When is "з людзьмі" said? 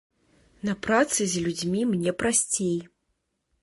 1.35-1.81